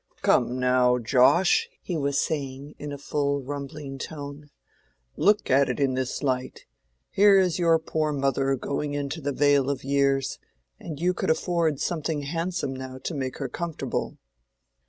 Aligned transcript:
"Come, 0.23 0.59
now, 0.59 0.97
Josh," 0.97 1.69
he 1.79 1.95
was 1.95 2.19
saying, 2.19 2.73
in 2.79 2.91
a 2.91 2.97
full 2.97 3.43
rumbling 3.43 3.99
tone, 3.99 4.49
"look 5.15 5.51
at 5.51 5.69
it 5.69 5.79
in 5.79 5.93
this 5.93 6.23
light: 6.23 6.65
here 7.11 7.37
is 7.37 7.59
your 7.59 7.77
poor 7.77 8.11
mother 8.11 8.55
going 8.55 8.95
into 8.95 9.21
the 9.21 9.31
vale 9.31 9.69
of 9.69 9.83
years, 9.83 10.39
and 10.79 10.99
you 10.99 11.13
could 11.13 11.29
afford 11.29 11.79
something 11.79 12.21
handsome 12.23 12.73
now 12.75 12.97
to 13.03 13.13
make 13.13 13.37
her 13.37 13.47
comfortable." 13.47 14.17